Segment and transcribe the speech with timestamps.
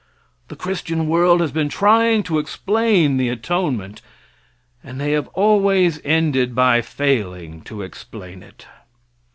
[0.47, 4.01] The Christian world has been trying to explain the atonement,
[4.83, 8.65] and they have always ended by failing to explain it.